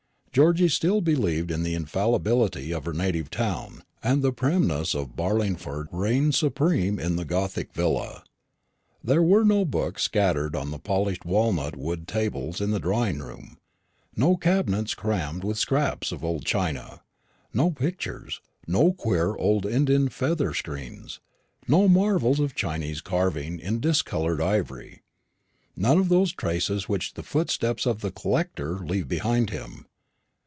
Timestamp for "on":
10.55-10.71